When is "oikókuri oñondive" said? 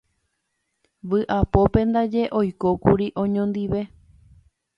2.39-3.81